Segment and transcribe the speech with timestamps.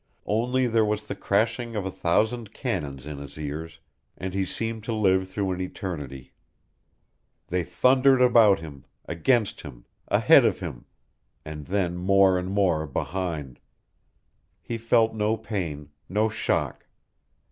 [0.25, 3.79] Only there was the crashing of a thousand cannon in his ears,
[4.17, 6.33] and he seemed to live through an eternity.
[7.49, 10.85] They thundered about him, against him, ahead of him,
[11.45, 13.59] and then more and more behind.
[14.59, 16.87] He felt no pain, no shock.